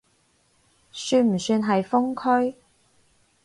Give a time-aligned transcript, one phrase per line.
[0.91, 2.57] 算唔算係封區？